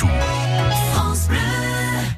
[0.00, 0.29] Poitou.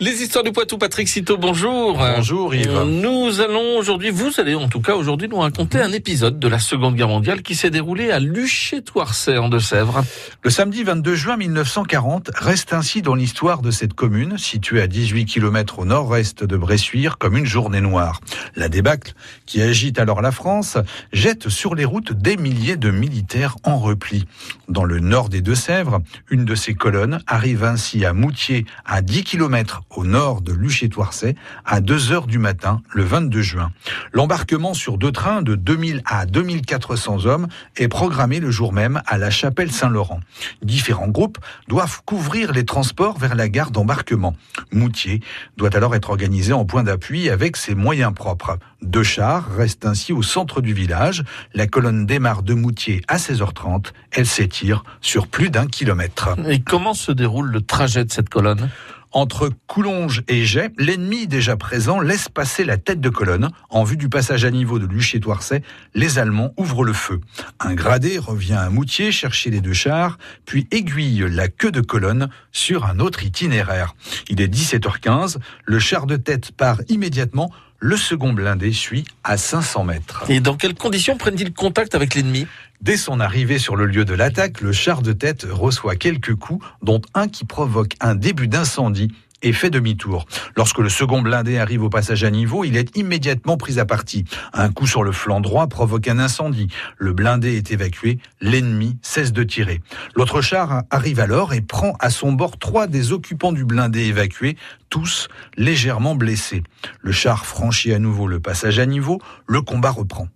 [0.00, 1.98] Les histoires du Poitou, Patrick Citeau, bonjour.
[1.98, 2.84] Bonjour Yves.
[2.86, 6.60] Nous allons aujourd'hui, vous allez en tout cas aujourd'hui nous raconter un épisode de la
[6.60, 10.04] Seconde Guerre mondiale qui s'est déroulé à Luché-Toircet en Deux-Sèvres.
[10.44, 15.24] Le samedi 22 juin 1940 reste ainsi dans l'histoire de cette commune, située à 18
[15.24, 18.20] km au nord-est de Bressuire, comme une journée noire.
[18.54, 19.14] La débâcle,
[19.46, 20.78] qui agite alors la France,
[21.12, 24.26] jette sur les routes des milliers de militaires en repli.
[24.68, 29.24] Dans le nord des Deux-Sèvres, une de ces colonnes arrive ainsi à Moutier, à 10
[29.24, 31.34] km au nord de Luché-Toircet,
[31.64, 33.72] à 2 heures du matin, le 22 juin.
[34.12, 39.18] L'embarquement sur deux trains de 2000 à 2400 hommes est programmé le jour même à
[39.18, 40.20] la chapelle Saint-Laurent.
[40.62, 41.38] Différents groupes
[41.68, 44.34] doivent couvrir les transports vers la gare d'embarquement.
[44.72, 45.20] Moutier
[45.56, 48.58] doit alors être organisé en point d'appui avec ses moyens propres.
[48.82, 51.24] Deux chars restent ainsi au centre du village.
[51.54, 53.92] La colonne démarre de Moutier à 16h30.
[54.12, 56.36] Elle s'étire sur plus d'un kilomètre.
[56.48, 58.70] Et comment se déroule le trajet de cette colonne?
[59.12, 63.50] Entre Coulonges et Jais, l'ennemi déjà présent laisse passer la tête de colonne.
[63.70, 65.62] En vue du passage à niveau de Luché-Toircet,
[65.94, 67.20] les Allemands ouvrent le feu.
[67.60, 72.28] Un gradé revient à Moutier chercher les deux chars, puis aiguille la queue de colonne
[72.52, 73.94] sur un autre itinéraire.
[74.28, 77.50] Il est 17h15, le char de tête part immédiatement,
[77.80, 80.24] le second blindé suit à 500 mètres.
[80.28, 82.46] Et dans quelles conditions prennent-ils contact avec l'ennemi?
[82.80, 86.64] Dès son arrivée sur le lieu de l'attaque, le char de tête reçoit quelques coups,
[86.82, 90.26] dont un qui provoque un début d'incendie et fait demi-tour.
[90.56, 94.24] Lorsque le second blindé arrive au passage à niveau, il est immédiatement pris à partie.
[94.52, 96.68] Un coup sur le flanc droit provoque un incendie.
[96.96, 99.80] Le blindé est évacué, l'ennemi cesse de tirer.
[100.14, 104.56] L'autre char arrive alors et prend à son bord trois des occupants du blindé évacués,
[104.90, 106.62] tous légèrement blessés.
[107.00, 110.28] Le char franchit à nouveau le passage à niveau, le combat reprend.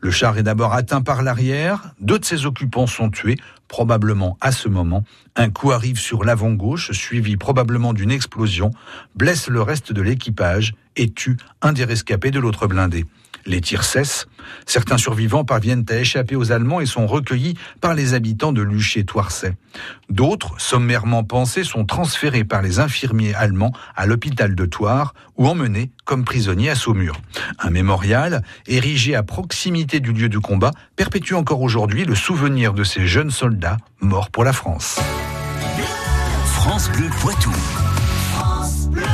[0.00, 3.36] Le char est d'abord atteint par l'arrière, deux de ses occupants sont tués,
[3.70, 5.04] probablement à ce moment.
[5.36, 8.72] Un coup arrive sur l'avant gauche, suivi probablement d'une explosion,
[9.14, 13.06] blesse le reste de l'équipage et tue un des rescapés de l'autre blindé?
[13.46, 14.26] Les tirs cessent.
[14.66, 19.56] Certains survivants parviennent à échapper aux Allemands et sont recueillis par les habitants de Luché-Toircet.
[20.10, 25.90] D'autres, sommairement pensés, sont transférés par les infirmiers allemands à l'hôpital de Toire ou emmenés
[26.04, 27.16] comme prisonniers à Saumur.
[27.58, 32.84] Un mémorial, érigé à proximité du lieu du combat, perpétue encore aujourd'hui le souvenir de
[32.84, 35.00] ces jeunes soldats morts pour la France.
[36.44, 37.52] France Bleu Poitou.